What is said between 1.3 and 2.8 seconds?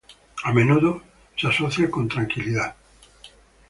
es asociado con "tranquilidad".